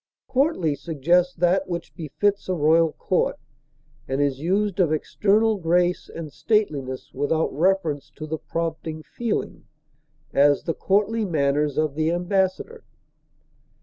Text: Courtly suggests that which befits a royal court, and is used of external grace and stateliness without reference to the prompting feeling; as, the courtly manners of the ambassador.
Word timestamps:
Courtly 0.27 0.73
suggests 0.73 1.35
that 1.35 1.67
which 1.67 1.93
befits 1.93 2.49
a 2.49 2.55
royal 2.55 2.91
court, 2.93 3.37
and 4.07 4.19
is 4.19 4.39
used 4.39 4.79
of 4.79 4.91
external 4.91 5.57
grace 5.57 6.09
and 6.09 6.33
stateliness 6.33 7.11
without 7.13 7.53
reference 7.53 8.09
to 8.15 8.25
the 8.25 8.39
prompting 8.39 9.03
feeling; 9.03 9.65
as, 10.33 10.63
the 10.63 10.73
courtly 10.73 11.23
manners 11.23 11.77
of 11.77 11.93
the 11.93 12.11
ambassador. 12.11 12.83